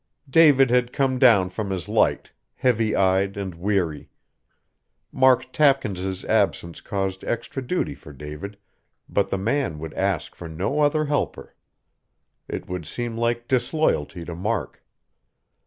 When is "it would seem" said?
12.47-13.15